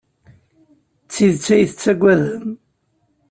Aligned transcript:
D 1.05 1.07
tidet 1.13 1.47
ay 1.55 1.63
tettaggadem? 1.69 2.47